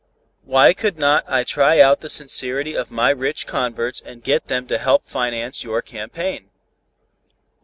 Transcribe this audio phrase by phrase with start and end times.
[0.45, 4.65] "Why could not I 'try out' the sincerity of my rich converts and get them
[4.65, 6.49] to help finance your campaign?"